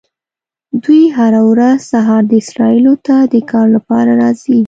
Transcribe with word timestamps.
دوی 0.83 1.01
هره 1.17 1.41
ورځ 1.49 1.77
سهار 1.91 2.23
اسرائیلو 2.41 2.93
ته 3.05 3.15
د 3.33 3.35
کار 3.51 3.67
لپاره 3.75 4.11
راځي. 4.21 4.57